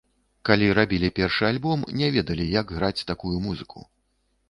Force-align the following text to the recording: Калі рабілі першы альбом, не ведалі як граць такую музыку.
Калі 0.47 0.69
рабілі 0.77 1.09
першы 1.19 1.45
альбом, 1.51 1.85
не 2.01 2.07
ведалі 2.19 2.51
як 2.59 2.77
граць 2.79 3.05
такую 3.15 3.37
музыку. 3.49 3.91